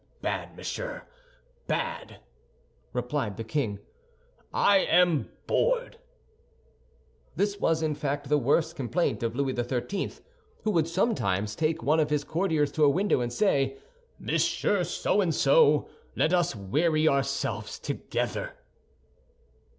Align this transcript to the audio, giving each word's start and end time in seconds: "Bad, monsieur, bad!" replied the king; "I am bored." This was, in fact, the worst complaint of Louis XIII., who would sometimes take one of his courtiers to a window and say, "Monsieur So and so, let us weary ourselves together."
"Bad, 0.23 0.57
monsieur, 0.57 1.03
bad!" 1.67 2.21
replied 2.91 3.37
the 3.37 3.43
king; 3.43 3.77
"I 4.51 4.77
am 4.79 5.29
bored." 5.45 5.99
This 7.35 7.59
was, 7.59 7.83
in 7.83 7.93
fact, 7.93 8.27
the 8.27 8.39
worst 8.39 8.75
complaint 8.75 9.21
of 9.21 9.35
Louis 9.35 9.53
XIII., 9.53 10.11
who 10.63 10.71
would 10.71 10.87
sometimes 10.87 11.55
take 11.55 11.83
one 11.83 11.99
of 11.99 12.09
his 12.09 12.23
courtiers 12.23 12.71
to 12.71 12.83
a 12.83 12.89
window 12.89 13.21
and 13.21 13.31
say, 13.31 13.77
"Monsieur 14.17 14.83
So 14.83 15.21
and 15.21 15.35
so, 15.35 15.87
let 16.15 16.33
us 16.33 16.55
weary 16.55 17.07
ourselves 17.07 17.77
together." 17.77 18.53